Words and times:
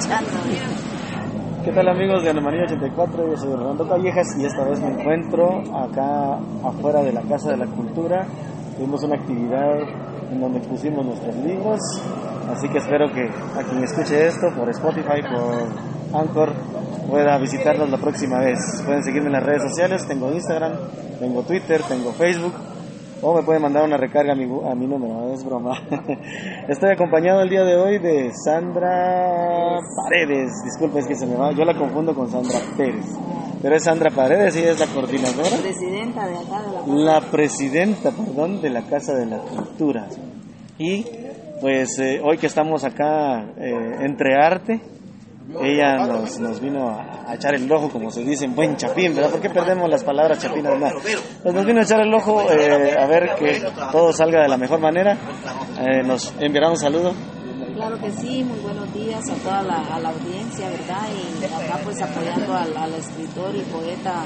escuchando. 0.00 0.30
¿Qué 1.64 1.72
tal 1.72 1.88
amigos 1.88 2.22
de 2.22 2.30
Alemania 2.30 2.62
84? 2.64 3.30
Yo 3.30 3.36
soy 3.36 3.52
Orlando 3.52 3.86
Callejas 3.86 4.26
y 4.38 4.46
esta 4.46 4.64
vez 4.64 4.80
me 4.80 4.88
encuentro 4.88 5.60
acá 5.76 6.38
afuera 6.64 7.02
de 7.02 7.12
la 7.12 7.20
Casa 7.22 7.50
de 7.50 7.58
la 7.58 7.66
Cultura. 7.66 8.26
Tuvimos 8.76 9.02
una 9.02 9.16
actividad 9.16 9.78
en 10.32 10.40
donde 10.40 10.60
pusimos 10.60 11.04
nuestros 11.04 11.34
libros, 11.36 11.80
así 12.50 12.68
que 12.68 12.78
espero 12.78 13.12
que 13.12 13.28
a 13.28 13.62
quien 13.62 13.84
escuche 13.84 14.26
esto 14.26 14.46
por 14.56 14.70
Spotify, 14.70 15.20
por 15.22 16.18
Anchor, 16.18 16.52
pueda 17.08 17.36
visitarnos 17.36 17.90
la 17.90 17.98
próxima 17.98 18.38
vez. 18.40 18.58
Pueden 18.86 19.04
seguirme 19.04 19.26
en 19.26 19.34
las 19.34 19.42
redes 19.42 19.62
sociales, 19.62 20.06
tengo 20.06 20.32
Instagram, 20.32 20.72
tengo 21.18 21.42
Twitter, 21.42 21.82
tengo 21.86 22.12
Facebook, 22.12 22.54
o 23.22 23.34
me 23.34 23.42
pueden 23.42 23.62
mandar 23.62 23.84
una 23.84 23.96
recarga 23.96 24.32
a 24.32 24.36
mi, 24.36 24.44
a 24.44 24.74
mi 24.74 24.86
número, 24.86 25.32
es 25.32 25.44
broma. 25.44 25.78
Estoy 26.68 26.90
acompañado 26.92 27.42
el 27.42 27.48
día 27.48 27.62
de 27.64 27.76
hoy 27.76 27.98
de 27.98 28.32
Sandra 28.32 29.78
Paredes, 30.02 30.52
disculpe 30.64 31.00
es 31.00 31.06
que 31.06 31.14
se 31.14 31.26
me 31.26 31.36
va, 31.36 31.52
yo 31.52 31.64
la 31.64 31.76
confundo 31.76 32.14
con 32.14 32.30
Sandra 32.30 32.58
Pérez, 32.76 33.06
pero 33.62 33.76
es 33.76 33.84
Sandra 33.84 34.10
Paredes 34.10 34.56
y 34.56 34.60
es 34.60 34.78
la 34.78 34.86
coordinadora. 34.86 35.56
Presidenta 35.60 36.26
de 36.26 36.36
acá 36.36 36.62
de 36.62 36.94
la... 36.94 37.20
La 37.20 37.20
presidenta, 37.20 38.10
perdón, 38.10 38.60
de 38.60 38.70
la 38.70 38.82
Casa 38.82 39.14
de 39.14 39.26
la 39.26 39.38
Cultura. 39.38 40.08
Y 40.78 41.04
pues 41.60 41.98
eh, 41.98 42.20
hoy 42.24 42.38
que 42.38 42.46
estamos 42.46 42.84
acá 42.84 43.52
eh, 43.58 43.96
entre 44.00 44.34
arte, 44.34 44.80
ella 45.62 46.06
nos, 46.06 46.38
nos 46.38 46.60
vino 46.60 46.90
a, 46.90 47.34
echar 47.34 47.54
el 47.54 47.70
ojo, 47.70 47.90
como 47.90 48.10
se 48.10 48.22
dice 48.22 48.44
en 48.44 48.54
buen 48.54 48.76
chapín, 48.76 49.14
¿verdad? 49.14 49.30
¿Por 49.30 49.40
qué 49.40 49.50
perdemos 49.50 49.88
las 49.88 50.04
palabras 50.04 50.38
chapinas? 50.38 50.78
No. 50.78 50.88
Pues 51.42 51.54
nos 51.54 51.66
vino 51.66 51.80
a 51.80 51.82
echar 51.82 52.00
el 52.00 52.12
ojo 52.12 52.50
eh, 52.50 52.94
a 52.98 53.06
ver 53.06 53.34
que 53.38 53.62
todo 53.92 54.12
salga 54.12 54.42
de 54.42 54.48
la 54.48 54.56
mejor 54.56 54.80
manera. 54.80 55.16
Eh, 55.78 56.02
nos 56.04 56.32
enviará 56.38 56.70
un 56.70 56.78
saludo. 56.78 57.14
Claro 57.80 57.98
que 57.98 58.12
sí, 58.12 58.44
muy 58.44 58.58
buenos 58.58 58.92
días 58.92 59.26
a 59.30 59.34
toda 59.36 59.62
la, 59.62 59.78
a 59.78 59.96
audiencia, 59.96 60.68
¿verdad? 60.68 61.00
Y 61.16 61.44
acá 61.46 61.80
pues 61.82 61.98
apoyando 62.02 62.54
al, 62.54 62.92
escritor 62.92 63.56
y 63.56 63.62
poeta 63.72 64.22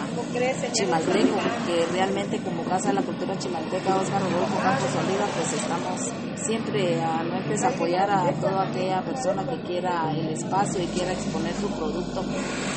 chimalteco, 0.72 1.36
que 1.64 1.86
realmente 1.92 2.38
como 2.38 2.64
Casa 2.64 2.88
de 2.88 2.94
la 2.94 3.02
Cultura 3.02 3.38
Chimalteca, 3.38 3.94
Oscar 3.94 4.22
Rodolfo 4.22 4.58
Campos 4.60 4.90
Oliva, 4.96 5.26
pues 5.36 5.52
estamos 5.52 6.00
siempre 6.44 7.00
a 7.00 7.22
nuestros 7.22 7.62
apoyar 7.62 8.10
a 8.10 8.32
toda 8.40 8.64
aquella 8.64 9.04
persona 9.04 9.46
que 9.46 9.60
quiera 9.60 10.10
el 10.10 10.30
espacio 10.30 10.82
y 10.82 10.86
quiera 10.86 11.12
exponer 11.12 11.54
su 11.54 11.68
producto 11.68 12.24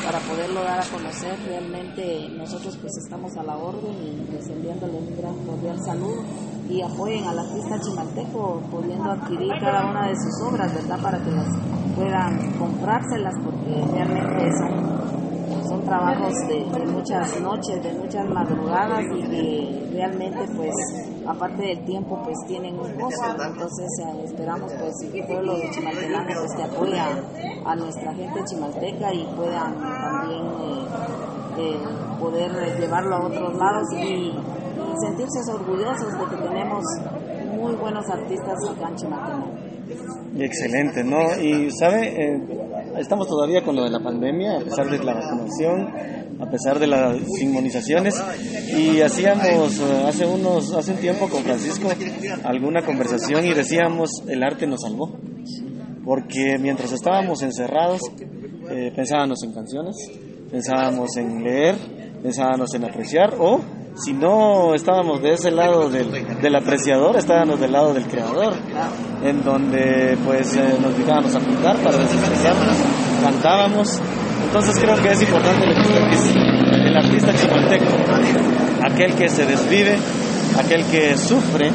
para 0.05 0.19
poderlo 0.19 0.61
dar 0.61 0.79
a 0.79 0.85
conocer. 0.85 1.39
Realmente 1.47 2.29
nosotros 2.29 2.77
pues 2.79 2.95
estamos 3.03 3.35
a 3.35 3.41
la 3.41 3.57
orden 3.57 3.95
y 3.99 4.31
pues 4.31 4.47
enviándole 4.47 4.93
un 4.93 5.17
gran 5.17 5.35
cordial 5.43 5.79
saludo 5.83 6.56
y 6.69 6.81
apoyen 6.81 7.25
al 7.25 7.39
artista 7.39 7.79
chimalteco 7.79 8.61
pudiendo 8.69 9.11
adquirir 9.11 9.51
cada 9.59 9.89
una 9.89 10.07
de 10.07 10.15
sus 10.15 10.47
obras, 10.47 10.73
¿verdad? 10.73 10.99
Para 11.01 11.17
que 11.23 11.31
las 11.31 11.47
puedan 11.95 12.51
comprárselas 12.57 13.33
porque 13.43 13.85
realmente 13.93 14.49
son, 14.59 15.67
son 15.67 15.83
trabajos 15.83 16.33
de, 16.47 16.85
muchas 16.85 17.41
noches, 17.41 17.83
de 17.83 17.93
muchas 17.93 18.27
madrugadas 18.29 19.03
y 19.15 19.21
que 19.21 19.89
realmente 19.93 20.45
pues 20.55 20.73
aparte 21.25 21.63
del 21.63 21.85
tiempo 21.85 22.21
pues 22.23 22.35
tienen 22.47 22.75
un 22.75 22.91
costo, 22.99 23.43
entonces 23.43 23.87
eh, 24.05 24.23
esperamos 24.25 24.71
pues 24.73 24.93
que 25.11 25.19
el 25.19 25.25
pueblo 25.25 25.57
de 25.57 25.69
Chimaltenango 25.71 26.33
pues 26.39 26.55
que 26.55 26.63
apoya 26.63 27.07
a 27.65 27.75
nuestra 27.75 28.13
gente 28.13 28.43
chimalteca 28.45 29.13
y 29.13 29.25
puedan 29.35 29.75
también 29.79 30.45
eh, 30.45 30.87
eh, 31.57 31.79
poder 32.19 32.79
llevarlo 32.79 33.15
a 33.15 33.25
otros 33.25 33.55
lados 33.55 33.87
y 33.93 34.31
sentirse 34.99 35.39
orgullosos 35.51 36.11
de 36.13 36.35
que 36.35 36.43
tenemos 36.47 36.83
muy 37.57 37.75
buenos 37.75 38.05
artistas 38.09 38.55
en 38.69 38.95
Chimaltenango. 38.95 39.77
Excelente, 40.37 41.03
¿no? 41.03 41.39
Y, 41.41 41.71
¿sabe? 41.71 42.07
Eh, 42.07 42.41
estamos 42.97 43.27
todavía 43.27 43.63
con 43.63 43.75
lo 43.75 43.83
de 43.83 43.89
la 43.89 43.99
pandemia, 43.99 44.57
a 44.57 44.59
pesar 44.59 44.89
de 44.89 45.03
la 45.03 45.13
vacunación, 45.13 45.89
a 46.39 46.49
pesar 46.49 46.79
de 46.79 46.87
las 46.87 47.17
inmunizaciones, 47.41 48.21
y 48.75 49.01
hacíamos 49.01 49.79
eh, 49.79 50.03
hace, 50.05 50.25
unos, 50.25 50.73
hace 50.73 50.91
un 50.91 50.97
tiempo 50.97 51.27
con 51.29 51.41
Francisco 51.43 51.89
alguna 52.43 52.83
conversación 52.83 53.45
y 53.45 53.53
decíamos, 53.53 54.09
el 54.27 54.43
arte 54.43 54.67
nos 54.67 54.81
salvó, 54.81 55.17
porque 56.05 56.57
mientras 56.59 56.91
estábamos 56.91 57.41
encerrados, 57.41 58.01
eh, 58.69 58.91
pensábamos 58.95 59.41
en 59.43 59.53
canciones, 59.53 59.95
pensábamos 60.51 61.17
en 61.17 61.43
leer, 61.43 61.75
pensábamos 62.21 62.73
en 62.75 62.83
apreciar 62.85 63.35
o 63.39 63.59
si 63.97 64.13
no 64.13 64.75
estábamos 64.75 65.21
de 65.21 65.33
ese 65.33 65.51
lado 65.51 65.89
del, 65.89 66.11
del 66.41 66.55
apreciador, 66.55 67.17
estábamos 67.17 67.59
del 67.59 67.71
lado 67.71 67.93
del 67.93 68.05
creador, 68.05 68.53
en 69.23 69.43
donde 69.43 70.17
pues 70.23 70.55
eh, 70.55 70.77
nos 70.81 70.95
dedicábamos 70.95 71.35
a 71.35 71.39
pintar 71.39 71.77
para 71.77 71.97
desestresarnos, 71.97 72.77
cantábamos. 73.23 73.99
Entonces 74.45 74.75
creo 74.79 74.95
que 75.01 75.11
es 75.11 75.21
importante 75.21 75.65
el 75.65 76.97
artista 76.97 77.33
chimalteco, 77.33 77.85
aquel 78.83 79.13
que 79.15 79.29
se 79.29 79.45
desvive, 79.45 79.97
aquel 80.57 80.85
que 80.85 81.17
sufre 81.17 81.71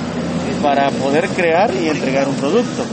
para 0.62 0.90
poder 0.90 1.28
crear 1.28 1.70
y 1.74 1.88
entregar 1.88 2.28
un 2.28 2.36
producto. 2.36 2.84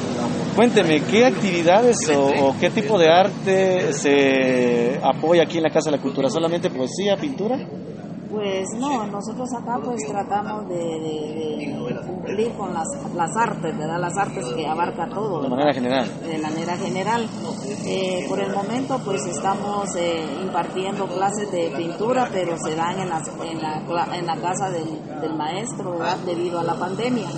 Cuénteme, 0.56 1.01
¿qué 1.03 1.25
actividades 1.25 1.97
o, 2.09 2.56
qué 2.59 2.69
tipo 2.69 2.97
de 2.97 3.09
arte 3.09 3.94
se 3.94 5.00
apoya 5.01 5.44
aquí 5.44 5.57
en 5.57 5.63
la 5.63 5.69
Casa 5.69 5.89
de 5.91 5.97
la 5.97 6.01
Cultura? 6.01 6.29
¿Solamente 6.29 6.69
poesía, 6.69 7.16
pintura? 7.16 7.57
Pues 8.29 8.67
no, 8.78 9.07
nosotros 9.07 9.50
acá 9.59 9.79
pues 9.84 10.01
tratamos 10.07 10.67
de, 10.67 10.75
de, 10.75 11.57
de 11.57 12.01
cumplir 12.06 12.51
con 12.53 12.73
las, 12.73 12.85
las, 13.16 13.35
artes, 13.35 13.75
¿verdad? 13.75 14.00
Las 14.00 14.16
artes 14.17 14.45
que 14.53 14.67
abarca 14.67 15.09
todo. 15.09 15.41
De 15.41 15.50
manera 15.50 15.73
general. 15.73 16.07
De 16.22 16.38
manera 16.38 16.78
general. 16.78 17.28
Eh, 17.85 18.25
por 18.29 18.39
el 18.39 18.53
momento 18.53 19.00
pues 19.03 19.25
estamos 19.25 19.95
eh, 19.95 20.23
impartiendo 20.44 21.07
clases 21.07 21.51
de 21.51 21.72
pintura, 21.75 22.29
pero 22.31 22.56
se 22.57 22.75
dan 22.75 23.00
en, 23.00 23.09
las, 23.09 23.28
en, 23.28 23.62
la, 23.62 23.81
en 24.16 24.25
la 24.28 24.35
casa 24.35 24.69
del, 24.69 25.22
del 25.22 25.34
maestro, 25.35 25.94
¿verdad? 25.94 26.18
Debido 26.25 26.59
a 26.59 26.63
la 26.63 26.75
pandemia, 26.75 27.29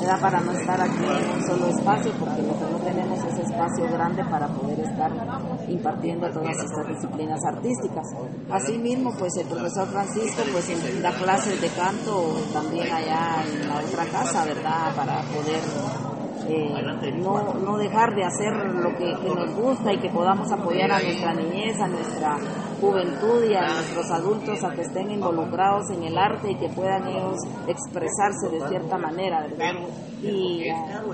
¿verdad? 0.00 0.20
Para 0.20 0.40
no 0.40 0.52
estar 0.52 0.80
aquí 0.80 1.04
en 1.04 1.36
un 1.36 1.46
solo 1.46 1.66
espacio, 1.68 2.12
porque 2.18 2.42
lo 2.42 2.54
no 2.70 2.78
tenemos 2.78 3.18
es 3.24 3.38
espacio 3.38 3.84
grande 3.90 4.24
para 4.24 4.46
poder 4.48 4.80
estar 4.80 5.10
impartiendo 5.68 6.30
todas 6.30 6.56
estas 6.56 6.88
disciplinas 6.88 7.40
artísticas. 7.44 8.06
Asimismo, 8.50 9.14
pues 9.18 9.36
el 9.36 9.46
profesor 9.46 9.88
Francisco 9.88 10.42
pues 10.52 11.02
da 11.02 11.12
clases 11.12 11.60
de 11.60 11.68
canto 11.68 12.36
también 12.52 12.92
allá 12.92 13.44
en 13.46 13.68
la 13.68 13.76
otra 13.76 14.04
casa, 14.06 14.44
¿verdad? 14.44 14.94
Para 14.96 15.20
poder 15.22 15.60
eh, 16.48 17.12
no, 17.18 17.54
no 17.54 17.76
dejar 17.76 18.14
de 18.14 18.24
hacer 18.24 18.52
lo 18.74 18.96
que, 18.96 19.12
nos 19.12 19.54
gusta 19.54 19.92
y 19.92 19.98
que 19.98 20.08
podamos 20.08 20.50
apoyar 20.50 20.90
a 20.90 21.00
nuestra 21.00 21.34
niñez, 21.34 21.78
a 21.80 21.86
nuestra 21.86 22.36
juventud 22.80 23.44
y 23.44 23.54
a 23.54 23.74
nuestros 23.74 24.10
adultos 24.10 24.64
a 24.64 24.70
que 24.70 24.82
estén 24.82 25.10
involucrados 25.10 25.90
en 25.90 26.04
el 26.04 26.16
arte 26.16 26.52
y 26.52 26.54
que 26.56 26.68
puedan 26.68 27.06
ellos 27.06 27.36
expresarse 27.66 28.48
de 28.50 28.66
cierta 28.68 28.96
manera, 28.98 29.42
¿verdad? 29.42 29.74
Y 30.22 30.64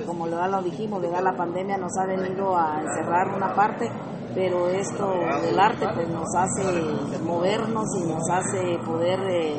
como 0.06 0.26
lo, 0.26 0.46
lo 0.46 0.62
dijimos, 0.62 1.00
¿verdad? 1.02 1.22
La 1.22 1.36
pandemia 1.36 1.76
nos 1.76 1.92
ha 1.98 2.06
venido 2.06 2.56
a 2.56 2.80
encerrar 2.80 3.34
una 3.36 3.54
parte, 3.54 3.90
pero 4.34 4.68
esto 4.68 5.12
del 5.42 5.58
arte 5.58 5.86
pues 5.94 6.08
nos 6.08 6.28
hace 6.36 7.20
movernos 7.22 7.86
y 7.98 8.08
nos 8.08 8.30
hace 8.30 8.78
poder 8.84 9.20
eh, 9.28 9.54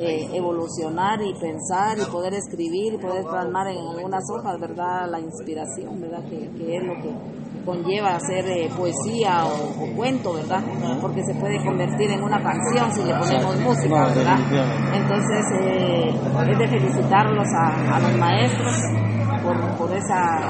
eh, 0.00 0.28
evolucionar 0.32 1.20
y 1.22 1.34
pensar 1.34 1.98
y 1.98 2.04
poder 2.10 2.34
escribir 2.34 2.94
y 2.94 2.98
poder 2.98 3.24
plasmar 3.24 3.66
en 3.68 3.78
algunas 3.78 4.22
hojas, 4.30 4.58
¿verdad? 4.60 5.08
La 5.10 5.20
inspiración, 5.20 6.00
¿verdad? 6.00 6.24
Que 6.28 6.76
es 6.76 6.82
lo 6.84 6.94
que 6.94 7.12
conlleva 7.64 8.16
hacer 8.16 8.46
eh, 8.46 8.70
poesía 8.76 9.44
o, 9.44 9.84
o, 9.84 9.96
cuento, 9.96 10.34
¿verdad? 10.34 10.62
Porque 11.00 11.22
se 11.24 11.34
puede 11.34 11.62
convertir 11.64 12.10
en 12.10 12.22
una 12.22 12.42
canción 12.42 12.90
si 12.92 13.04
le 13.04 13.14
ponemos 13.14 13.60
música, 13.60 14.06
¿verdad? 14.14 14.38
Entonces, 14.94 15.44
eh, 15.60 16.14
es 16.50 16.58
de 16.58 16.68
felicitarlos 16.68 17.46
a, 17.54 17.96
a 17.96 18.00
los 18.00 18.16
maestros 18.16 18.76
por, 19.42 19.56
por 19.76 19.96
esa, 19.96 20.40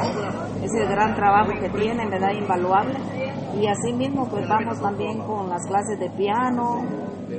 ese 0.63 0.87
gran 0.87 1.15
trabajo 1.15 1.53
que 1.61 1.69
tienen, 1.69 2.11
¿verdad? 2.11 2.33
Invaluable. 2.33 2.95
Y 3.61 3.67
así 3.67 3.93
mismo, 3.93 4.29
pues 4.29 4.49
vamos 4.49 4.81
también 4.81 5.19
con 5.19 5.49
las 5.49 5.67
clases 5.67 5.99
de 5.99 6.11
piano, 6.11 6.83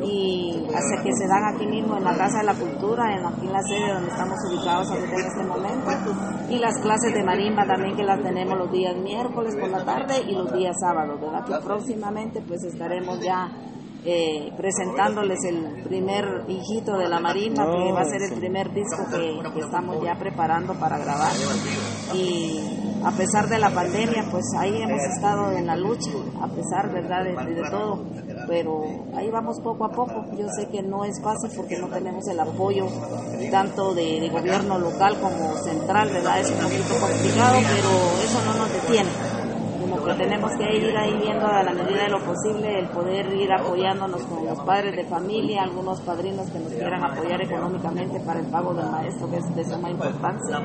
y 0.03 0.67
hace 0.67 1.03
que 1.03 1.11
se 1.13 1.27
dan 1.27 1.55
aquí 1.55 1.65
mismo 1.65 1.97
en 1.97 2.03
la 2.03 2.15
Casa 2.15 2.39
de 2.39 2.45
la 2.45 2.53
Cultura, 2.53 3.15
en 3.15 3.25
aquí 3.25 3.47
en 3.47 3.53
la 3.53 3.61
sede 3.63 3.93
donde 3.93 4.09
estamos 4.11 4.37
ubicados 4.51 4.91
ahorita 4.91 5.15
en 5.15 5.25
este 5.25 5.43
momento, 5.43 5.89
y 6.49 6.59
las 6.59 6.79
clases 6.81 7.13
de 7.13 7.23
marimba 7.23 7.65
también 7.65 7.95
que 7.95 8.03
las 8.03 8.21
tenemos 8.21 8.57
los 8.57 8.71
días 8.71 8.95
miércoles 8.97 9.55
por 9.55 9.69
la 9.69 9.83
tarde 9.83 10.21
y 10.27 10.33
los 10.33 10.53
días 10.53 10.75
sábados, 10.79 11.19
¿verdad? 11.19 11.45
Que 11.45 11.65
próximamente 11.65 12.41
pues 12.47 12.63
estaremos 12.63 13.19
ya 13.21 13.49
eh, 14.05 14.51
presentándoles 14.55 15.39
el 15.43 15.83
primer 15.83 16.45
hijito 16.47 16.97
de 16.97 17.09
la 17.09 17.19
marimba, 17.19 17.65
que 17.65 17.91
va 17.91 18.01
a 18.01 18.05
ser 18.05 18.21
el 18.31 18.39
primer 18.39 18.73
disco 18.73 19.05
que, 19.11 19.59
estamos 19.59 20.01
ya 20.03 20.15
preparando 20.17 20.73
para 20.75 20.97
grabar. 20.97 21.33
Y 22.13 22.59
a 23.03 23.11
pesar 23.11 23.49
de 23.49 23.59
la 23.59 23.69
pandemia, 23.69 24.25
pues 24.31 24.45
ahí 24.57 24.81
hemos 24.81 25.01
estado 25.03 25.51
en 25.51 25.67
la 25.67 25.75
lucha, 25.75 26.11
a 26.41 26.47
pesar, 26.47 26.91
¿verdad?, 26.93 27.25
de, 27.25 27.61
todo, 27.69 28.05
pero 28.47 28.83
ahí 29.15 29.29
vamos 29.29 29.59
poco 29.61 29.85
a 29.85 29.89
poco. 29.89 30.25
Yo 30.37 30.47
sé 30.49 30.69
que 30.69 30.81
no 30.81 31.03
es 31.03 31.21
fácil 31.21 31.51
porque 31.55 31.77
no 31.77 31.87
tenemos 31.87 32.25
el 32.27 32.39
apoyo 32.39 32.87
tanto 33.51 33.93
de, 33.93 34.21
de 34.21 34.29
gobierno 34.29 34.79
local 34.79 35.19
como 35.19 35.55
central, 35.57 36.09
¿verdad? 36.09 36.39
Es 36.39 36.49
un 36.51 36.59
poquito 36.59 36.93
complicado, 36.99 37.57
pero 37.67 37.89
eso 38.23 38.45
no 38.45 38.53
nos 38.53 38.71
detiene. 38.71 39.09
Que 40.09 40.15
tenemos 40.15 40.51
que 40.53 40.75
ir 40.75 40.97
ahí 40.97 41.13
viendo 41.21 41.45
a 41.45 41.61
la 41.61 41.71
medida 41.71 42.03
de 42.03 42.09
lo 42.09 42.19
posible 42.25 42.79
el 42.79 42.87
poder 42.87 43.31
ir 43.31 43.51
apoyándonos 43.51 44.23
con 44.23 44.43
los 44.43 44.59
padres 44.61 44.95
de 44.95 45.05
familia, 45.05 45.61
algunos 45.61 46.01
padrinos 46.01 46.49
que 46.49 46.57
nos 46.57 46.73
quieran 46.73 47.03
apoyar 47.03 47.39
económicamente 47.39 48.19
para 48.21 48.39
el 48.39 48.47
pago 48.47 48.73
del 48.73 48.89
maestro, 48.89 49.29
que 49.29 49.37
es 49.37 49.55
de 49.55 49.63
suma 49.65 49.91
importancia. 49.91 50.61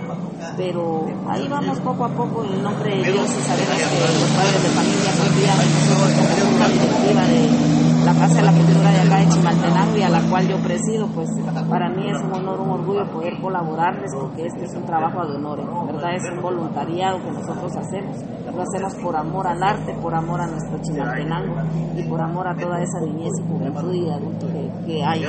Pero 0.56 1.06
ahí 1.28 1.46
vamos 1.46 1.78
poco 1.80 2.06
a 2.06 2.08
poco 2.08 2.42
en 2.42 2.62
nombre 2.62 2.88
de 2.96 3.12
Dios 3.12 3.36
y 3.38 3.42
sabemos 3.42 3.76
que 3.76 4.20
los 4.20 4.30
padres 4.30 4.62
de 4.62 4.68
familia 4.70 5.12
confían 5.18 5.60
en 5.60 5.74
nosotros 5.74 6.54
una 6.56 6.68
directiva 6.68 7.22
de 7.26 7.73
la 8.04 8.12
Casa 8.12 8.34
de 8.34 8.42
la 8.42 8.52
Cultura 8.52 8.90
de 8.90 9.00
acá 9.00 9.16
de 9.16 9.28
Chimaltenango 9.28 9.96
y 9.96 10.02
a 10.02 10.08
la 10.10 10.20
cual 10.28 10.46
yo 10.46 10.58
presido, 10.58 11.06
pues 11.08 11.28
para 11.68 11.88
mí 11.88 12.10
es 12.10 12.20
un 12.22 12.32
honor, 12.34 12.60
un 12.60 12.70
orgullo 12.70 13.10
poder 13.10 13.40
colaborarles 13.40 14.10
porque 14.14 14.46
este 14.46 14.64
es 14.64 14.74
un 14.74 14.84
trabajo 14.84 15.26
de 15.26 15.36
honor, 15.36 15.86
¿verdad? 15.86 16.14
Es 16.14 16.22
un 16.30 16.42
voluntariado 16.42 17.18
que 17.22 17.30
nosotros 17.30 17.72
hacemos. 17.76 18.16
Lo 18.54 18.62
hacemos 18.62 18.94
por 19.02 19.16
amor 19.16 19.46
al 19.46 19.62
arte, 19.62 19.94
por 19.94 20.14
amor 20.14 20.40
a 20.40 20.46
nuestro 20.46 20.78
Chimaltenango 20.82 21.54
y 21.96 22.02
por 22.04 22.20
amor 22.20 22.46
a 22.46 22.54
toda 22.54 22.80
esa 22.82 23.00
niñez 23.00 23.32
y 23.40 23.48
juventud 23.48 23.94
y 23.94 24.10
adulto 24.10 24.46
que, 24.86 25.02
hay 25.02 25.24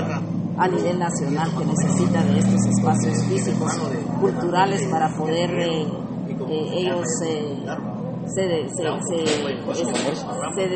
a 0.58 0.68
nivel 0.68 1.00
nacional 1.00 1.50
que 1.58 1.66
necesita 1.66 2.24
de 2.24 2.40
estos 2.40 2.66
espacios 2.66 3.24
físicos, 3.26 3.72
culturales 4.20 4.88
para 4.90 5.10
poder 5.18 5.50
eh, 5.52 5.82
eh, 6.50 6.70
ellos 6.74 7.08
eh, 7.26 7.56
se, 8.28 8.70
se, 8.70 8.70
se, 8.70 8.86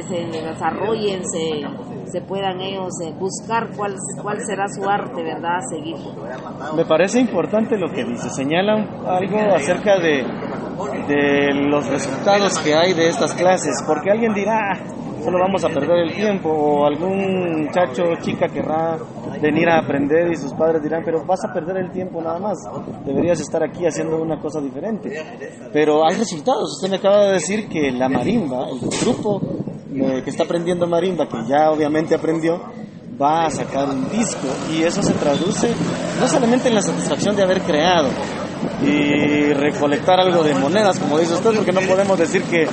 se, 0.07 0.41
desarrollen, 0.41 1.21
se, 1.25 1.65
se 2.11 2.21
puedan 2.21 2.59
ellos 2.61 2.93
eh, 3.03 3.13
buscar 3.17 3.69
cuál, 3.75 3.95
cuál 4.21 4.39
será 4.45 4.67
su 4.67 4.87
arte, 4.87 5.21
¿verdad?, 5.21 5.57
a 5.57 5.61
seguir. 5.61 5.95
Me 6.75 6.85
parece 6.85 7.19
importante 7.19 7.77
lo 7.77 7.89
que 7.91 8.03
dice, 8.03 8.29
señala 8.29 8.73
algo 9.05 9.37
acerca 9.55 9.99
de, 9.99 10.23
de 11.07 11.53
los 11.69 11.87
resultados 11.87 12.57
que 12.59 12.73
hay 12.73 12.93
de 12.93 13.07
estas 13.07 13.33
clases, 13.33 13.83
porque 13.85 14.11
alguien 14.11 14.33
dirá, 14.33 14.77
solo 15.23 15.39
vamos 15.39 15.63
a 15.63 15.69
perder 15.69 15.99
el 16.07 16.13
tiempo, 16.13 16.49
o 16.49 16.85
algún 16.85 17.65
muchacho 17.65 18.03
o 18.03 18.15
chica 18.21 18.47
querrá 18.47 18.97
venir 19.41 19.69
a 19.69 19.79
aprender 19.79 20.31
y 20.31 20.35
sus 20.35 20.53
padres 20.53 20.81
dirán, 20.81 21.03
pero 21.05 21.25
vas 21.25 21.39
a 21.45 21.53
perder 21.53 21.77
el 21.77 21.91
tiempo 21.91 22.21
nada 22.21 22.39
más, 22.39 22.57
deberías 23.05 23.39
estar 23.39 23.63
aquí 23.63 23.85
haciendo 23.85 24.21
una 24.21 24.39
cosa 24.39 24.59
diferente. 24.61 25.11
Pero 25.71 26.05
hay 26.05 26.17
resultados, 26.17 26.75
usted 26.77 26.89
me 26.89 26.97
acaba 26.97 27.25
de 27.25 27.33
decir 27.33 27.67
que 27.69 27.91
la 27.91 28.09
marimba, 28.09 28.69
el 28.69 28.79
grupo 28.79 29.41
que 29.93 30.29
está 30.29 30.43
aprendiendo 30.43 30.87
marimba, 30.87 31.27
que 31.27 31.37
ya 31.47 31.71
obviamente 31.71 32.15
aprendió, 32.15 32.61
va 33.21 33.45
a 33.45 33.51
sacar 33.51 33.89
un 33.89 34.09
disco 34.09 34.47
y 34.71 34.83
eso 34.83 35.01
se 35.03 35.13
traduce 35.13 35.69
no 36.19 36.27
solamente 36.27 36.69
en 36.69 36.75
la 36.75 36.81
satisfacción 36.81 37.35
de 37.35 37.43
haber 37.43 37.61
creado, 37.61 38.09
y 38.81 39.53
recolectar 39.53 40.19
algo 40.19 40.43
de 40.43 40.53
monedas, 40.53 40.99
como 40.99 41.19
dice 41.19 41.33
usted, 41.33 41.55
porque 41.55 41.71
no 41.71 41.81
podemos 41.81 42.17
decir 42.17 42.43
que, 42.43 42.67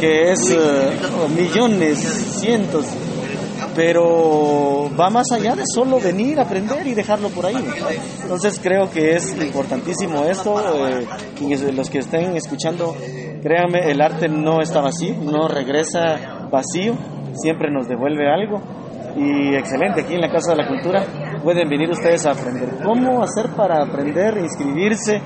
que 0.00 0.32
es 0.32 0.50
eh, 0.50 0.98
millones, 1.36 1.98
cientos, 2.40 2.86
pero 3.74 4.90
va 4.98 5.10
más 5.10 5.30
allá 5.32 5.54
de 5.54 5.64
solo 5.72 6.00
venir, 6.00 6.38
aprender 6.38 6.86
y 6.86 6.94
dejarlo 6.94 7.28
por 7.28 7.46
ahí. 7.46 7.64
Entonces 8.22 8.60
creo 8.62 8.90
que 8.90 9.14
es 9.16 9.36
importantísimo 9.40 10.24
esto, 10.24 10.60
eh, 10.88 11.06
los 11.72 11.90
que 11.90 11.98
estén 11.98 12.36
escuchando, 12.36 12.96
créanme, 13.42 13.90
el 13.90 14.00
arte 14.00 14.28
no 14.28 14.60
está 14.60 14.80
vacío, 14.80 15.14
no 15.14 15.48
regresa 15.48 16.31
vacío, 16.52 16.94
siempre 17.32 17.72
nos 17.72 17.88
devuelve 17.88 18.28
algo. 18.30 18.60
Y 19.16 19.54
excelente 19.56 20.02
aquí 20.02 20.14
en 20.14 20.20
la 20.20 20.30
Casa 20.30 20.52
de 20.52 20.62
la 20.62 20.68
Cultura 20.68 21.04
pueden 21.42 21.68
venir 21.68 21.90
ustedes 21.90 22.24
a 22.26 22.30
aprender. 22.30 22.68
Cómo 22.84 23.22
hacer 23.22 23.50
para 23.56 23.82
aprender, 23.82 24.38
inscribirse 24.38 25.20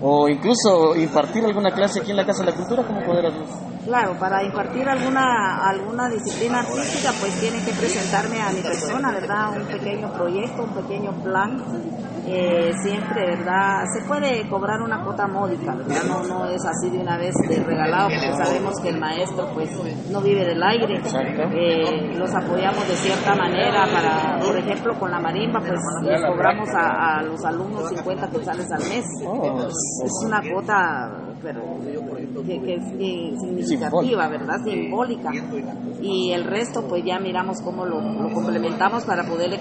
o 0.00 0.28
incluso 0.28 0.94
impartir 0.96 1.44
alguna 1.44 1.70
clase 1.70 2.00
aquí 2.00 2.10
en 2.10 2.18
la 2.18 2.26
Casa 2.26 2.44
de 2.44 2.50
la 2.50 2.56
Cultura, 2.56 2.82
¿cómo 2.84 3.00
poder 3.00 3.26
hacerlo? 3.26 3.71
Claro, 3.84 4.16
para 4.18 4.44
impartir 4.44 4.88
alguna 4.88 5.68
alguna 5.68 6.08
disciplina 6.08 6.60
artística, 6.60 7.10
pues 7.20 7.32
tienen 7.40 7.64
que 7.64 7.72
presentarme 7.72 8.40
a 8.40 8.50
mi 8.50 8.60
persona, 8.60 9.10
¿verdad? 9.10 9.56
Un 9.56 9.66
pequeño 9.66 10.12
proyecto, 10.12 10.62
un 10.62 10.74
pequeño 10.74 11.12
plan 11.22 11.62
eh, 12.24 12.72
siempre, 12.82 13.26
¿verdad? 13.36 13.82
Se 13.92 14.06
puede 14.06 14.48
cobrar 14.48 14.80
una 14.80 15.02
cuota 15.02 15.26
módica, 15.26 15.74
¿verdad? 15.74 16.04
No, 16.06 16.22
no 16.22 16.44
es 16.46 16.64
así 16.64 16.88
de 16.90 16.98
una 16.98 17.18
vez 17.18 17.34
de 17.48 17.62
regalado, 17.64 18.10
porque 18.10 18.44
sabemos 18.44 18.80
que 18.80 18.88
el 18.90 19.00
maestro, 19.00 19.48
pues, 19.54 19.70
no 20.10 20.20
vive 20.20 20.44
del 20.44 20.62
aire. 20.62 21.02
Eh, 21.52 22.14
los 22.16 22.32
apoyamos 22.32 22.86
de 22.86 22.94
cierta 22.94 23.34
manera 23.34 23.84
para, 23.92 24.38
por 24.38 24.56
ejemplo, 24.56 24.94
con 24.98 25.10
la 25.10 25.18
marimba, 25.18 25.58
pues, 25.60 25.80
les 26.02 26.24
cobramos 26.24 26.68
a, 26.74 27.22
los 27.22 27.44
alumnos 27.44 27.88
50 27.88 28.30
quetzales 28.30 28.70
al 28.70 28.82
mes. 28.88 29.04
Oh. 29.26 29.66
Es 29.66 30.24
una 30.24 30.40
cuota, 30.48 31.10
pero 31.42 31.62
que, 32.44 32.74
es 32.74 32.84
significativa, 33.40 34.28
¿verdad? 34.28 34.56
Simbólica. 34.64 35.30
Y 36.00 36.32
el 36.32 36.44
resto, 36.44 36.86
pues, 36.88 37.04
ya 37.04 37.18
miramos 37.18 37.60
cómo 37.62 37.84
lo, 37.84 37.98
complementamos 38.32 39.04
para 39.04 39.24
poderle 39.24 39.58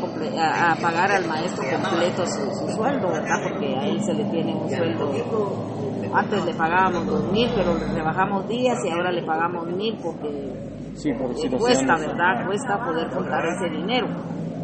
pagar 0.81 1.11
al 1.11 1.27
maestro 1.27 1.63
completo 1.69 2.25
su 2.25 2.51
su 2.59 2.75
sueldo, 2.75 3.07
¿verdad? 3.07 3.49
Porque 3.49 3.75
ahí 3.75 3.99
se 4.03 4.13
le 4.13 4.25
tiene 4.25 4.53
un 4.53 4.69
sueldo. 4.69 5.11
Antes 6.13 6.45
le 6.45 6.53
pagábamos 6.53 7.05
dos 7.07 7.31
mil, 7.31 7.49
pero 7.55 7.77
le 7.77 7.87
rebajamos 7.87 8.47
días 8.47 8.77
y 8.85 8.89
ahora 8.89 9.11
le 9.11 9.23
pagamos 9.23 9.65
mil 9.67 9.97
porque 10.03 10.51
sí, 10.95 11.11
cuesta, 11.57 11.95
¿verdad? 11.97 12.45
Cuesta 12.45 12.83
poder 12.83 13.09
contar 13.09 13.45
ese 13.45 13.69
dinero 13.77 14.07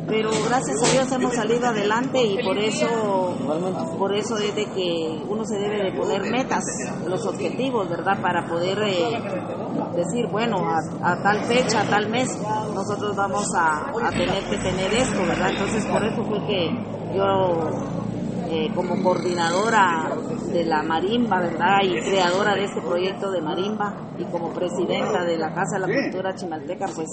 pero 0.08 0.30
gracias 0.48 0.84
a 0.84 0.92
Dios 0.92 1.12
hemos 1.12 1.34
salido 1.34 1.68
adelante 1.68 2.24
y 2.24 2.42
por 2.44 2.58
eso 2.58 3.36
por 3.98 4.16
eso 4.16 4.38
es 4.38 4.56
de 4.56 4.66
que 4.66 5.22
uno 5.28 5.44
se 5.46 5.58
debe 5.58 5.84
de 5.84 5.92
poner 5.98 6.22
metas, 6.32 6.64
los 7.08 7.26
objetivos, 7.26 7.90
¿verdad? 7.90 8.22
Para 8.22 8.48
poder 8.48 8.80
eh, 8.84 9.20
decir, 9.96 10.28
bueno, 10.32 10.58
a, 11.02 11.22
tal 11.22 11.44
fecha, 11.44 11.82
a 11.82 11.86
tal 11.86 12.10
mes, 12.10 12.30
nosotros 12.74 13.16
vamos 13.16 13.46
a, 13.58 13.92
tener 14.12 14.44
que 14.50 14.58
tener 14.58 14.94
esto, 14.94 15.20
¿verdad? 15.24 15.50
Entonces 15.52 15.86
por 15.86 16.04
eso 16.04 16.24
fue 16.24 16.40
que 16.48 16.70
yo 17.16 17.70
eh, 18.50 18.72
como 18.74 19.04
coordinadora 19.04 20.07
de 20.52 20.64
la 20.66 20.84
marimba, 20.84 21.40
¿verdad? 21.40 21.80
Y 21.84 22.00
creadora 22.02 22.56
de 22.56 22.66
este 22.66 22.82
proyecto 22.82 23.32
de 23.32 23.42
marimba 23.42 23.94
y 24.18 24.24
como 24.26 24.50
presidenta 24.52 25.24
de 25.24 25.38
la 25.38 25.54
Casa 25.54 25.80
de 25.80 25.88
la 25.88 26.02
Cultura 26.04 26.36
Chimalteca, 26.36 26.86
pues 26.96 27.08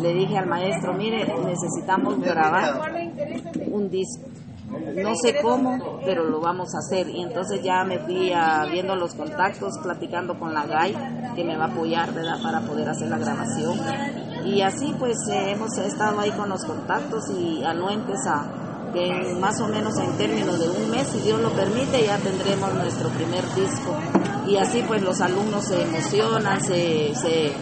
le 0.00 0.14
dije 0.14 0.38
al 0.38 0.46
maestro, 0.46 0.94
mire, 0.94 1.26
necesitamos 1.44 2.20
grabar 2.20 2.80
un 3.70 3.90
disco. 3.90 4.26
No 4.94 5.14
sé 5.16 5.36
cómo, 5.42 6.00
pero 6.04 6.24
lo 6.24 6.40
vamos 6.40 6.68
a 6.74 6.78
hacer. 6.78 7.08
Y 7.08 7.22
entonces 7.22 7.62
ya 7.62 7.84
me 7.84 7.98
fui 7.98 8.32
a, 8.32 8.64
viendo 8.64 8.96
los 8.96 9.14
contactos, 9.14 9.78
platicando 9.82 10.38
con 10.38 10.54
la 10.54 10.64
GAI, 10.66 11.34
que 11.34 11.44
me 11.44 11.56
va 11.56 11.64
a 11.64 11.68
apoyar, 11.68 12.12
¿verdad?, 12.14 12.42
para 12.42 12.60
poder 12.62 12.88
hacer 12.88 13.08
la 13.08 13.18
grabación. 13.18 13.78
Y 14.46 14.62
así 14.62 14.94
pues 14.98 15.16
eh, 15.30 15.52
hemos 15.52 15.76
estado 15.78 16.20
ahí 16.20 16.30
con 16.32 16.48
los 16.48 16.64
contactos 16.64 17.22
y 17.30 17.62
anuentes 17.62 18.18
a, 18.26 18.61
que 18.92 19.34
más 19.40 19.60
o 19.60 19.68
menos 19.68 19.98
en 19.98 20.16
términos 20.16 20.58
de 20.58 20.68
un 20.68 20.90
mes, 20.90 21.06
si 21.08 21.20
Dios 21.20 21.40
lo 21.40 21.50
permite, 21.50 22.04
ya 22.04 22.18
tendremos 22.18 22.74
nuestro 22.74 23.08
primer 23.10 23.42
disco. 23.54 23.96
Y 24.46 24.56
así 24.56 24.82
pues 24.86 25.02
los 25.02 25.20
alumnos 25.20 25.64
se 25.64 25.82
emocionan, 25.82 26.60
se, 26.60 27.14
se 27.14 27.52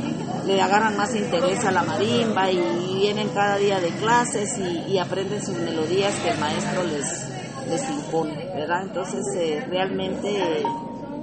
le 0.46 0.60
agarran 0.60 0.96
más 0.96 1.14
interés 1.14 1.64
a 1.64 1.70
la 1.70 1.82
marimba 1.82 2.50
y 2.50 2.60
vienen 2.98 3.28
cada 3.28 3.56
día 3.56 3.80
de 3.80 3.88
clases 3.90 4.58
y, 4.58 4.98
aprenden 4.98 5.40
sus 5.42 5.56
melodías 5.58 6.14
que 6.20 6.30
el 6.30 6.38
maestro 6.38 6.82
les, 6.84 7.30
les 7.68 7.90
impone, 7.90 8.46
¿verdad? 8.54 8.82
Entonces 8.82 9.24
eh, 9.36 9.64
realmente 9.68 10.62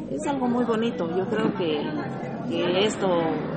es 0.10 0.28
algo 0.28 0.48
muy 0.48 0.66
bonito. 0.66 1.08
Yo 1.16 1.26
creo 1.28 1.54
que, 1.56 1.80
que, 2.50 2.86
esto 2.86 3.08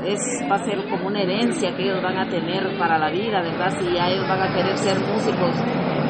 es 0.04 0.20
va 0.50 0.56
a 0.56 0.64
ser 0.64 0.76
como 0.90 1.06
una 1.06 1.22
herencia 1.22 1.74
que 1.74 1.84
ellos 1.84 2.02
van 2.02 2.18
a 2.18 2.28
tener 2.28 2.76
para 2.78 2.98
la 2.98 3.10
vida, 3.10 3.40
¿verdad? 3.40 3.70
Si 3.78 3.94
ya 3.94 4.08
ellos 4.08 4.28
van 4.28 4.42
a 4.42 4.54
querer 4.54 4.76
ser 4.76 4.98
músicos 5.00 5.54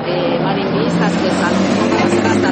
eh, 0.06 0.38
marimbistas, 0.42 1.12
que 1.18 1.30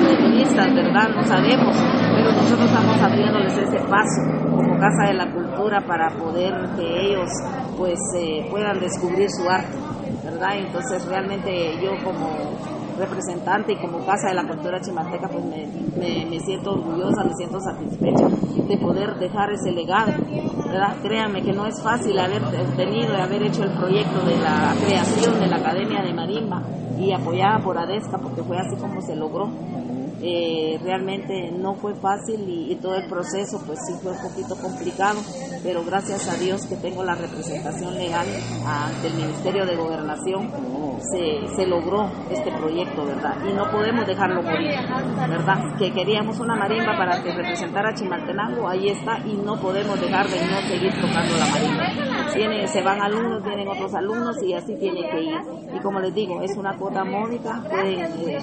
feministas, 0.00 0.74
¿verdad? 0.74 1.08
No 1.14 1.22
sabemos, 1.24 1.76
pero 2.14 2.32
nosotros 2.32 2.68
estamos 2.68 3.00
abriéndoles 3.00 3.56
ese 3.56 3.78
paso 3.80 4.22
como 4.50 4.78
Casa 4.78 5.08
de 5.08 5.14
la 5.14 5.30
Cultura 5.32 5.80
para 5.86 6.10
poder 6.10 6.52
que 6.76 7.06
ellos 7.06 7.28
pues 7.76 7.98
eh, 8.16 8.46
puedan 8.50 8.78
descubrir 8.80 9.28
su 9.30 9.48
arte, 9.48 9.76
¿verdad? 10.24 10.58
Entonces 10.58 11.06
realmente 11.06 11.78
yo 11.82 11.92
como 12.04 12.77
representante 12.98 13.72
y 13.72 13.76
como 13.76 14.04
Casa 14.04 14.28
de 14.28 14.34
la 14.34 14.46
Cultura 14.46 14.80
Chimalteca, 14.80 15.28
pues 15.28 15.44
me, 15.44 16.26
me, 16.26 16.40
siento 16.40 16.72
orgullosa, 16.72 17.24
me 17.24 17.34
siento 17.34 17.58
satisfecha 17.60 18.26
de 18.68 18.76
poder 18.78 19.14
dejar 19.18 19.50
ese 19.50 19.72
legado, 19.72 20.12
¿verdad? 20.66 20.96
Créanme 21.02 21.42
que 21.42 21.52
no 21.52 21.66
es 21.66 21.82
fácil 21.82 22.18
haber 22.18 22.42
tenido 22.76 23.14
y 23.16 23.20
haber 23.20 23.42
hecho 23.42 23.62
el 23.62 23.70
proyecto 23.72 24.20
de 24.26 24.36
la 24.36 24.74
creación 24.84 25.40
de 25.40 25.46
la 25.46 25.56
Academia 25.56 26.02
de 26.02 26.12
Marimba 26.12 26.62
y 26.98 27.12
apoyada 27.12 27.58
por 27.60 27.78
ADESCA, 27.78 28.18
porque 28.18 28.42
fue 28.42 28.58
así 28.58 28.76
como 28.76 29.00
se 29.00 29.14
logró. 29.14 29.48
Eh, 30.20 30.80
realmente 30.82 31.52
no 31.52 31.74
fue 31.76 31.94
fácil 31.94 32.44
y, 32.48 32.74
todo 32.76 32.94
el 32.96 33.08
proceso 33.08 33.60
pues 33.66 33.78
sí 33.86 33.94
fue 34.02 34.12
un 34.12 34.22
poquito 34.22 34.56
complicado, 34.56 35.20
pero 35.62 35.84
gracias 35.84 36.28
a 36.28 36.36
Dios 36.36 36.66
que 36.66 36.76
tengo 36.76 37.04
la 37.04 37.14
representación 37.14 37.94
legal 37.94 38.26
ante 38.66 39.08
el 39.08 39.14
Ministerio 39.14 39.66
de 39.66 39.76
Gobernación, 39.76 40.50
se, 41.00 41.54
se 41.54 41.66
logró 41.66 42.10
este 42.30 42.50
proyecto, 42.52 43.04
¿verdad? 43.04 43.36
Y 43.48 43.52
no 43.52 43.70
podemos 43.70 44.06
dejarlo 44.06 44.42
morir, 44.42 44.74
¿verdad? 45.28 45.76
Que 45.78 45.92
queríamos 45.92 46.38
una 46.40 46.56
marimba 46.56 46.96
para 46.96 47.22
que 47.22 47.32
representara 47.32 47.90
a 47.90 47.94
Chimaltenango, 47.94 48.68
ahí 48.68 48.88
está, 48.88 49.18
y 49.26 49.34
no 49.34 49.60
podemos 49.60 50.00
dejar 50.00 50.26
de 50.26 50.40
no 50.46 50.60
seguir 50.68 50.92
tocando 51.00 51.36
la 51.36 51.46
marimba. 51.46 52.66
se 52.68 52.82
van 52.82 53.02
alumnos, 53.02 53.44
vienen 53.44 53.68
otros 53.68 53.94
alumnos 53.94 54.36
y 54.42 54.52
así 54.54 54.74
tiene 54.76 55.08
que 55.10 55.22
ir. 55.22 55.38
Y 55.74 55.80
como 55.80 56.00
les 56.00 56.14
digo, 56.14 56.42
es 56.42 56.56
una 56.56 56.76
cuota 56.76 57.04
módica, 57.04 57.62
pueden 57.68 58.00
eh, 58.00 58.38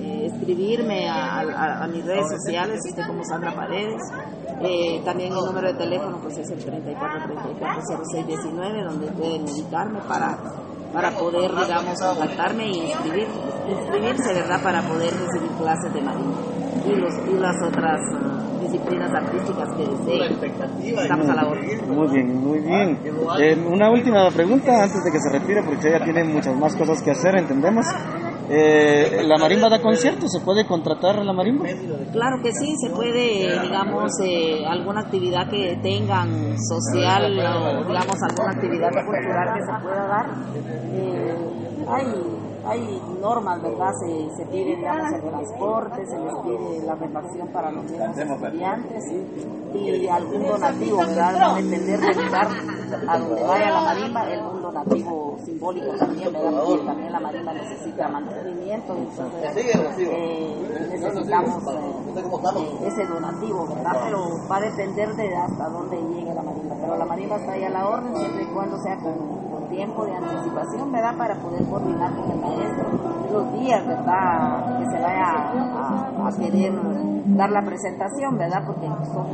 eh, 0.00 0.26
escribirme 0.26 1.05
a, 1.08 1.86
mis 1.92 2.04
redes 2.04 2.28
sociales, 2.28 2.80
usted 2.88 3.06
como 3.06 3.24
Sandra 3.24 3.54
Paredes. 3.54 4.02
Eh, 4.62 5.02
también 5.04 5.32
el 5.32 5.44
número 5.44 5.68
de 5.68 5.74
teléfono 5.74 6.18
pues 6.22 6.38
es 6.38 6.50
el 6.50 6.64
34 6.64 7.28
donde 8.88 9.06
pueden 9.12 9.44
dedicarme 9.44 10.00
para 10.08 10.38
para 10.92 11.10
poder, 11.10 11.50
digamos, 11.50 12.00
contactarme 12.00 12.68
y 12.68 12.78
inscribir, 12.78 13.26
inscribirse, 13.68 14.32
¿verdad?, 14.32 14.62
para 14.62 14.80
poder 14.80 15.12
recibir 15.12 15.50
clases 15.58 15.92
de 15.92 16.00
marina 16.00 16.32
y, 16.86 16.94
los, 16.94 17.12
y 17.28 17.38
las 17.38 17.62
otras 17.62 18.00
uh, 18.12 18.62
disciplinas 18.62 19.12
artísticas 19.12 19.68
que 19.76 19.86
deseen. 19.86 20.98
Estamos 20.98 21.28
a 21.28 21.34
la 21.34 21.48
orden. 21.48 21.94
Muy 21.94 22.08
bien, 22.08 22.36
muy 22.36 22.58
bien. 22.60 22.98
Eh, 23.40 23.66
una 23.70 23.90
última 23.90 24.30
pregunta 24.30 24.84
antes 24.84 25.04
de 25.04 25.10
que 25.10 25.18
se 25.18 25.38
retire, 25.38 25.62
porque 25.62 25.88
ella 25.88 26.02
tiene 26.02 26.24
muchas 26.24 26.56
más 26.56 26.74
cosas 26.76 27.02
que 27.02 27.10
hacer, 27.10 27.36
entendemos. 27.36 27.84
Eh, 28.48 29.24
¿La 29.26 29.38
marimba 29.38 29.68
da 29.68 29.82
conciertos? 29.82 30.30
¿Se 30.30 30.40
puede 30.40 30.66
contratar 30.66 31.18
a 31.18 31.24
la 31.24 31.32
marimba? 31.32 31.66
Claro 32.12 32.36
que 32.42 32.52
sí, 32.52 32.74
se 32.80 32.90
puede, 32.90 33.60
digamos, 33.60 34.12
eh, 34.24 34.64
alguna 34.66 35.00
actividad 35.00 35.48
que 35.50 35.78
tengan 35.82 36.56
social 36.58 37.24
o, 37.24 37.28
digamos, 37.28 38.16
alguna 38.22 38.52
actividad 38.52 38.90
cultural 38.90 39.54
que 39.54 39.60
se 39.60 39.82
pueda 39.82 40.06
dar. 40.06 40.26
Eh, 40.92 42.45
hay 42.66 43.02
normas, 43.20 43.62
¿verdad? 43.62 43.92
Se, 44.00 44.36
se 44.36 44.46
pide, 44.46 44.76
digamos, 44.76 45.12
el 45.12 45.22
transporte, 45.22 46.06
se 46.06 46.18
les 46.18 46.34
pide 46.42 46.86
la 46.86 46.94
refacción 46.94 47.48
para 47.48 47.70
los 47.70 47.84
mismos 47.84 48.18
estudiantes 48.18 49.04
y 49.74 50.08
algún 50.08 50.46
donativo, 50.46 50.98
¿verdad? 50.98 51.34
Va 51.40 51.56
a 51.56 51.62
depender 51.62 52.00
del 52.00 52.24
lugar 52.26 52.48
a 53.08 53.18
donde 53.18 53.42
vaya 53.42 53.70
la 53.70 53.80
marimba, 53.82 54.30
el 54.30 54.40
donativo 54.62 55.38
simbólico 55.44 55.92
también, 55.96 56.32
¿verdad? 56.32 56.62
Porque 56.64 56.84
también 56.84 57.12
la 57.12 57.20
marimba 57.20 57.52
necesita 57.52 58.08
mantenimiento, 58.08 58.96
entonces 58.96 59.66
eh, 59.98 60.88
necesitamos 60.90 61.62
eh, 61.74 62.86
ese 62.86 63.06
donativo, 63.06 63.66
¿verdad? 63.66 64.00
Pero 64.04 64.48
va 64.50 64.56
a 64.56 64.60
depender 64.60 65.14
de 65.14 65.36
hasta 65.36 65.68
dónde 65.68 65.96
llegue 65.96 66.34
la 66.34 66.42
marimba. 66.42 66.76
Pero 66.80 66.96
la 66.96 67.04
marimba 67.04 67.36
está 67.36 67.52
ahí 67.52 67.64
a 67.64 67.70
la 67.70 67.88
orden 67.88 68.16
siempre 68.16 68.42
y 68.42 68.46
cuando 68.46 68.78
sea 68.82 68.96
con 68.96 69.35
tiempo 69.68 70.04
de 70.04 70.14
anticipación, 70.14 70.92
¿verdad? 70.92 71.16
Para 71.16 71.34
poder 71.40 71.64
coordinar 71.68 72.14
con 72.14 72.30
el 72.30 72.40
maestro 72.40 73.16
los 73.32 73.52
días, 73.52 73.86
¿verdad? 73.86 74.78
Que 74.78 74.86
se 74.86 75.02
vaya 75.02 75.26
a, 76.26 76.30
querer 76.38 76.72
dar 77.36 77.50
la 77.50 77.62
presentación, 77.62 78.36
¿verdad? 78.38 78.62
Porque 78.66 78.86
son 79.12 79.26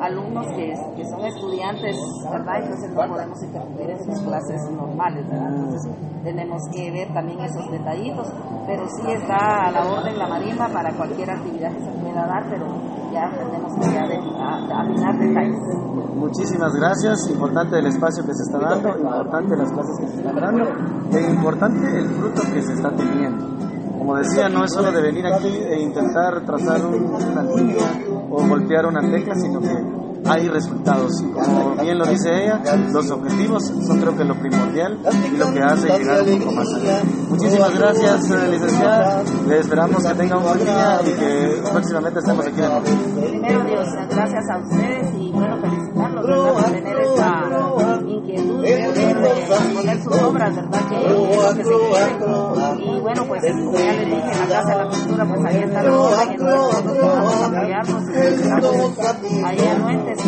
alumnos 0.00 0.46
que, 0.48 0.74
que, 0.96 1.04
son 1.04 1.20
estudiantes, 1.20 1.96
¿verdad? 2.30 2.62
Entonces 2.62 2.90
no 2.90 3.08
podemos 3.08 3.42
interrumpir 3.42 3.90
en 3.90 4.04
sus 4.04 4.20
clases 4.20 4.70
normales, 4.70 5.28
¿verdad? 5.28 5.54
Entonces 5.54 5.92
tenemos 6.24 6.62
que 6.72 6.90
ver 6.90 7.12
también 7.12 7.40
esos 7.40 7.70
detallitos, 7.70 8.32
pero 8.66 8.86
sí 8.88 9.10
está 9.10 9.66
a 9.66 9.70
la 9.70 9.84
orden 9.84 10.18
la 10.18 10.28
marimba 10.28 10.68
para 10.68 10.92
cualquier 10.94 11.30
actividad 11.30 11.72
que 11.72 11.84
se 11.84 11.90
pueda 11.92 12.26
dar, 12.26 12.44
pero 12.48 12.66
ya 13.12 13.30
tenemos 13.30 13.74
que 13.74 13.92
ya 13.92 14.06
de, 14.06 14.16
afinar 14.16 15.18
detalles. 15.18 15.58
Muchísimas 16.14 16.72
gracias, 16.74 17.28
importante 17.30 17.78
el 17.78 17.86
espacio 17.86 18.24
que 18.24 18.32
se 18.34 18.42
está 18.42 18.58
dando, 18.58 18.96
importante 18.96 19.41
las 19.48 19.72
clases 19.72 19.98
que 20.00 20.06
se 20.08 20.16
están 20.18 20.36
dando, 20.36 20.64
e 21.12 21.30
importante 21.30 21.98
el 21.98 22.08
fruto 22.08 22.42
que 22.52 22.62
se 22.62 22.72
está 22.74 22.90
teniendo. 22.90 23.46
Como 23.98 24.16
decía, 24.16 24.48
no 24.48 24.64
es 24.64 24.72
solo 24.72 24.90
de 24.90 25.00
venir 25.00 25.26
aquí 25.26 25.48
e 25.48 25.80
intentar 25.80 26.44
trazar 26.44 26.84
una 26.84 27.42
línea 27.54 27.84
o 28.30 28.46
golpear 28.46 28.86
una 28.86 29.00
tecla, 29.00 29.34
sino 29.34 29.60
que 29.60 30.02
hay 30.24 30.48
resultados. 30.48 31.22
Como 31.22 31.76
bien 31.76 31.98
lo 31.98 32.06
dice 32.06 32.44
ella, 32.44 32.60
los 32.90 33.10
objetivos 33.10 33.64
son 33.64 34.00
creo 34.00 34.16
que 34.16 34.24
lo 34.24 34.34
primordial 34.34 34.98
y 35.32 35.36
lo 35.36 35.52
que 35.52 35.60
hace 35.60 35.88
llegar 35.98 36.22
un 36.22 36.38
poco 36.40 36.52
más 36.52 36.74
allá. 36.74 37.02
Muchísimas 37.28 37.78
gracias, 37.78 38.30
eh, 38.30 38.48
licenciada. 38.50 39.22
Le 39.48 39.58
esperamos 39.58 40.04
que 40.04 40.14
tenga 40.14 40.36
un 40.36 40.44
buen 40.44 40.58
día 40.58 41.00
y 41.02 41.12
que 41.18 41.62
próximamente 41.70 42.18
estemos 42.20 42.46
aquí 42.46 42.60
en 42.60 42.72
el 42.72 43.30
Primero 43.30 43.64
Dios, 43.64 43.88
gracias 44.10 44.44
a 44.50 44.58
ustedes 44.58 45.14
y 45.18 45.32
bueno, 45.32 45.56
felicitarlos 45.60 46.26
por 46.26 46.64
tener 46.64 46.96
esta 47.00 47.41
de 49.22 49.46
poder 49.46 49.74
poner 49.74 50.02
sus 50.02 50.22
obras, 50.22 50.56
¿verdad? 50.56 50.88
Que 50.88 50.96
es 50.96 51.12
lo 51.12 51.54
que 51.54 51.64
se 51.64 51.70
quiere. 51.70 52.12
Y 52.78 53.00
bueno, 53.00 53.24
pues 53.26 53.42
como 53.42 53.78
ya 53.78 53.92
les 53.92 54.06
dije, 54.06 54.32
en 54.32 54.38
la 54.38 54.46
Casa 54.46 54.70
de 54.70 54.76
la 54.76 54.88
Cultura, 54.88 55.24
pues 55.26 55.44
ahí 55.44 55.62
está 55.62 55.82
la 55.82 55.90
y 55.92 56.36
nosotros 56.36 56.98
vamos 57.00 57.34
a 57.34 57.46
apoyarnos 57.46 58.02
ahí 59.44 59.58
anuentes 59.68 60.18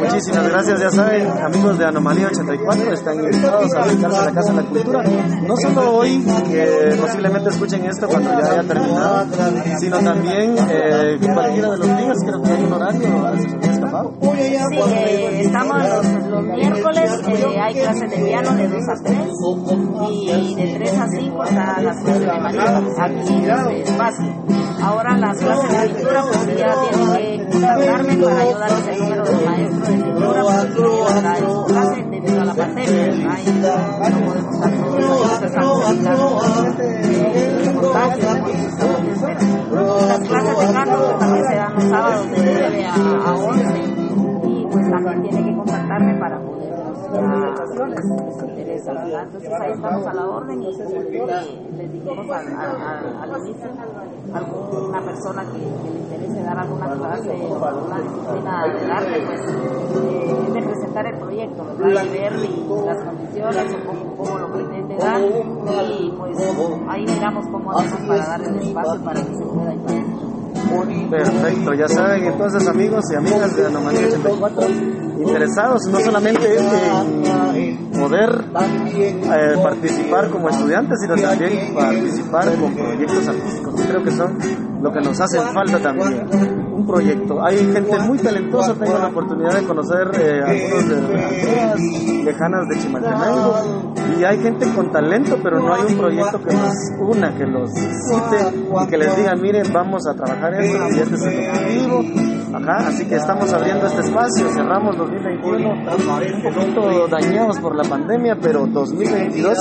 Muchísimas 0.00 0.48
gracias, 0.48 0.80
ya 0.80 0.90
saben, 0.90 1.28
amigos 1.44 1.78
de 1.78 1.84
Anomalía 1.84 2.28
84, 2.28 2.92
están 2.92 3.18
invitados 3.18 3.74
a 3.74 3.84
visitarse 3.84 4.16
a 4.16 4.24
la 4.24 4.32
Casa 4.32 4.52
de 4.52 4.62
la 4.62 4.68
Cultura. 4.68 5.02
No 5.02 5.56
solo 5.56 5.96
hoy, 5.96 6.24
que 6.48 6.96
posiblemente 7.00 7.50
escuchen 7.50 7.84
esto 7.84 8.08
cuando 8.08 8.30
ya 8.30 8.52
haya 8.52 8.62
terminado, 8.62 9.26
sino 9.78 9.98
también 9.98 10.56
eh, 10.70 11.18
cualquiera 11.34 11.70
de 11.70 11.78
los 11.78 11.98
días, 11.98 12.18
creo 12.24 12.42
que 12.42 12.52
hay 12.52 12.64
un 12.64 12.72
horario, 12.72 13.26
a 13.26 13.36
se 13.36 13.70
escapado. 13.70 14.12
Sí, 14.36 14.42
eh, 14.42 15.40
estamos 15.44 15.78
los, 16.28 16.44
miércoles, 16.44 17.10
eh, 17.26 17.58
hay 17.58 17.74
clases 17.74 18.10
de 18.10 18.18
piano 18.18 18.54
de 18.54 18.68
2 18.68 18.80
a 18.88 19.02
3 19.02 19.18
y 20.10 20.54
de 20.54 20.74
3 20.74 20.98
a 20.98 21.08
5 21.08 21.42
a 21.42 21.50
las 21.80 21.96
clases 21.96 22.20
de 22.20 22.26
mañana, 22.26 22.82
aquí 22.98 23.34
en 23.34 23.50
este 23.50 23.82
espacio. 23.82 24.44
Ahora 24.82 25.16
las 25.16 25.38
clases 25.38 25.70
de 25.70 25.88
pintura 25.88 26.22
pues 26.22 26.58
ya 26.58 26.74
tienen 26.90 27.46
que 27.46 27.52
contactarme 27.52 28.16
para 28.16 28.40
ayudarles 28.40 28.88
el 28.88 28.98
número 28.98 29.24
del 29.24 29.44
maestro 29.46 29.86
de 29.86 30.02
pintura 30.04 30.42
porque 30.42 30.74
yo 30.76 31.08
está 31.08 31.38
en 31.38 31.46
su 31.46 31.64
clase 31.64 32.04
debido 32.10 32.40
a 32.40 32.44
la 32.44 32.54
pandemia, 32.54 33.40
y 33.40 33.50
no 33.50 33.68
podemos 33.98 34.36
estar 34.36 34.70
todos 35.00 35.42
estamos 35.46 35.90
evitando 35.90 36.40
eh, 36.78 37.72
contagios, 37.80 38.24
las 38.24 38.85
tiene 45.04 45.44
que 45.44 45.56
contactarme 45.56 46.14
para 46.18 46.38
poder 46.40 46.76
interesa, 48.48 48.92
Entonces 49.22 49.52
ahí 49.60 49.72
estamos 49.72 50.06
a 50.06 50.14
la 50.14 50.26
orden 50.26 50.62
y 50.62 50.66
les 50.66 51.92
dijimos 51.92 52.30
al, 52.30 52.46
alguna 54.34 55.00
persona 55.02 55.44
que, 55.44 55.58
le 55.58 55.98
interese 56.00 56.42
dar 56.42 56.58
alguna 56.58 56.92
clase 56.92 57.30
o 57.30 57.64
alguna 57.64 58.00
disciplina 58.00 58.66
de 58.66 58.92
arte, 58.92 59.22
pues 59.26 59.40
eh, 60.04 60.52
de 60.52 60.62
presentar 60.62 61.06
el 61.06 61.18
proyecto, 61.18 61.64
¿verdad? 61.78 62.04
Y 62.04 62.08
ver 62.08 62.32
las 62.86 63.02
condiciones, 63.04 63.74
o 63.74 63.78
cómo, 64.16 64.38
lo 64.38 64.52
pretende 64.52 64.96
dar. 64.96 65.20
Y 65.20 66.14
pues 66.18 66.38
ahí 66.88 67.04
miramos 67.06 67.46
cómo 67.50 67.72
hacemos 67.72 68.08
para 68.08 68.26
dar 68.26 68.42
el 68.42 68.58
espacio 68.58 69.04
para 69.04 69.20
que 69.20 69.34
se 69.34 69.44
pueda 69.44 69.72
Perfecto, 71.10 71.74
ya 71.74 71.88
saben 71.88 72.24
entonces 72.24 72.66
amigos 72.68 73.04
y 73.12 73.16
amigas 73.16 73.56
de 73.56 73.66
Anomalía 73.66 74.06
84 74.08 74.66
interesados 75.18 75.82
no 75.90 76.00
solamente 76.00 76.58
en 76.58 77.90
poder 77.90 78.44
eh, 78.54 79.54
participar 79.62 80.30
como 80.30 80.48
estudiantes, 80.48 80.98
sino 81.00 81.16
también 81.16 81.74
participar 81.74 82.54
con 82.56 82.74
proyectos 82.74 83.28
artísticos. 83.28 83.80
Creo 83.82 84.02
que 84.02 84.10
son 84.10 84.38
lo 84.82 84.92
que 84.92 85.00
nos 85.00 85.20
hace 85.20 85.40
falta 85.40 85.78
también. 85.78 86.26
Proyecto. 86.86 87.44
Hay 87.44 87.58
gente 87.72 87.98
muy 88.06 88.18
talentosa, 88.18 88.74
tengo 88.74 88.98
la 88.98 89.08
oportunidad 89.08 89.60
de 89.60 89.66
conocer 89.66 90.10
eh, 90.20 90.40
algunos 90.42 90.88
de 90.88 91.24
aldeas 91.24 91.80
lejanas 92.24 92.68
de 92.68 92.78
Chimaltenango 92.78 93.94
y 94.18 94.24
hay 94.24 94.38
gente 94.38 94.72
con 94.74 94.92
talento, 94.92 95.38
pero 95.42 95.58
no 95.58 95.74
hay 95.74 95.82
un 95.92 95.98
proyecto 95.98 96.40
que 96.42 96.52
los 96.52 96.74
una, 97.00 97.36
que 97.36 97.46
los 97.46 97.70
cite 97.70 98.64
y 98.82 98.86
que 98.86 98.98
les 98.98 99.16
diga, 99.16 99.34
miren, 99.34 99.72
vamos 99.72 100.06
a 100.06 100.14
trabajar 100.14 100.54
esto 100.54 100.78
y 100.88 101.00
este 101.00 101.14
es 101.14 101.22
el 101.22 101.50
objetivo 101.50 102.35
Así 102.64 103.06
que 103.06 103.16
estamos 103.16 103.52
abriendo 103.52 103.86
este 103.86 104.00
espacio, 104.00 104.48
cerramos 104.48 104.96
2021, 104.96 105.68
un 105.68 106.54
poquito 106.54 107.08
dañados 107.08 107.58
por 107.58 107.76
la 107.76 107.82
pandemia, 107.84 108.36
pero 108.40 108.66
2022 108.66 109.58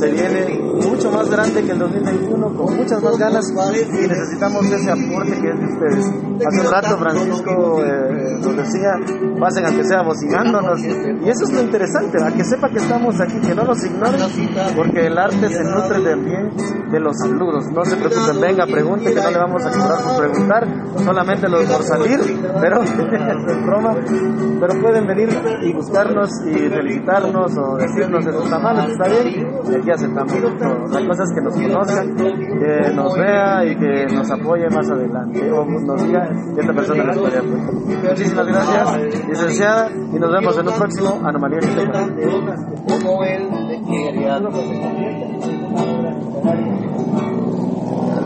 se 0.00 0.10
viene 0.12 0.60
mucho 0.88 1.10
más 1.10 1.28
grande 1.28 1.64
que 1.64 1.72
el 1.72 1.78
2021, 1.78 2.54
con 2.54 2.76
muchas 2.76 3.02
más 3.02 3.18
ganas 3.18 3.44
y 3.50 4.08
necesitamos 4.08 4.64
ese 4.66 4.90
aporte 4.90 5.32
que 5.40 5.48
es 5.48 5.58
de 5.58 5.66
ustedes. 5.66 6.06
Hace 6.46 6.60
un 6.60 6.72
rato 6.72 6.98
Francisco 6.98 7.84
eh, 7.84 8.38
nos 8.40 8.56
decía, 8.56 8.90
pasen 9.40 9.66
a 9.66 9.70
que 9.70 9.84
sea 9.84 10.02
bocinándonos, 10.02 10.80
y 10.84 11.28
eso 11.28 11.44
es 11.44 11.52
lo 11.52 11.62
interesante, 11.62 12.22
a 12.22 12.30
que 12.30 12.44
sepa 12.44 12.68
que 12.68 12.78
estamos 12.78 13.20
aquí, 13.20 13.40
que 13.40 13.54
no 13.54 13.64
nos 13.64 13.84
ignoren, 13.84 14.20
porque 14.76 15.06
el 15.06 15.18
arte 15.18 15.48
se 15.48 15.64
nutre 15.64 16.00
también 16.00 16.50
de 16.90 17.00
los 17.00 17.16
saludos. 17.18 17.64
No 17.72 17.84
se 17.84 17.96
preocupen, 17.96 18.40
venga, 18.40 18.66
pregunte, 18.66 19.12
que 19.12 19.20
no 19.20 19.30
le 19.30 19.38
vamos 19.38 19.64
a 19.64 19.70
cobrar 19.70 20.04
por 20.04 20.16
preguntar, 20.18 20.68
solamente 21.02 21.48
los 21.48 21.56
por 21.64 21.82
salir, 21.82 22.20
pero 22.60 22.80
broma, 23.64 23.94
pero 24.60 24.80
pueden 24.80 25.06
venir 25.06 25.28
y 25.62 25.72
buscarnos 25.72 26.30
y 26.46 26.54
felicitarnos 26.68 27.56
o 27.56 27.76
decirnos 27.76 28.26
eso 28.26 28.42
está 28.42 28.58
mal, 28.58 28.90
está 28.90 29.08
bien, 29.08 29.48
y 29.70 29.74
aquí 29.74 29.90
aceptamos 29.90 30.32
La 30.92 31.06
cosa 31.06 31.22
es 31.24 31.34
que 31.34 31.40
nos 31.40 31.54
conozcan, 31.54 32.16
que 32.16 32.92
nos 32.94 33.16
vea 33.16 33.64
y 33.64 33.76
que 33.76 34.06
nos 34.14 34.30
apoye 34.30 34.68
más 34.70 34.90
adelante, 34.90 35.52
o 35.52 35.64
nos 35.64 36.06
diga 36.06 36.28
esta 36.56 36.72
persona 36.72 37.04
les 37.04 37.18
puede 37.18 37.38
apoyar. 37.38 38.10
Muchísimas 38.10 38.46
gracias, 38.46 39.28
licenciada, 39.28 39.90
y 39.90 40.18
nos 40.18 40.32
vemos 40.32 40.58
en 40.58 40.68
un 40.68 40.74
próximo 40.74 41.20
Anomalía 41.24 41.60